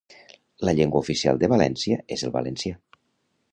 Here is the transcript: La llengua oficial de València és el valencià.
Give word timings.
La 0.69 0.73
llengua 0.77 1.01
oficial 1.05 1.43
de 1.45 1.51
València 1.53 1.99
és 2.17 2.27
el 2.29 2.35
valencià. 2.41 2.83